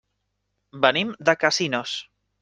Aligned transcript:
Venim 0.85 1.11
de 1.29 1.35
Casinos. 1.43 1.93